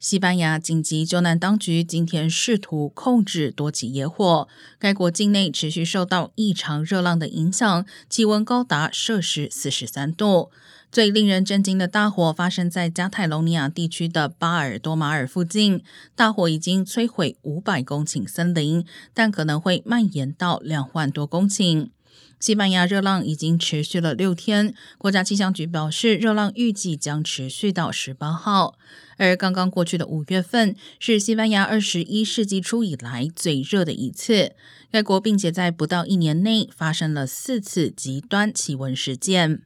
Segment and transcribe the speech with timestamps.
[0.00, 4.46] 西班牙紧急救难当局今天试图控制多起野火。
[4.78, 10.50] 该国境内持续受到异常热浪的影响，气温高达摄氏四十三度。
[10.92, 15.82] 最令人震惊的大火发生在加泰隆尼亚地区的巴尔多马尔附近，
[16.14, 21.90] 大火已经摧毁五百公顷森林，但可能会蔓延到两万多公顷。
[22.40, 28.78] 西班牙热浪已经持续了六天，国家气象局表示，热浪预计将持续到十八号。
[29.16, 34.52] 而刚刚过去的五月份是西班牙二十一世纪初以来最热的一次，
[34.92, 39.62] 该国并且在不到一年内发生了四次极端气温事件。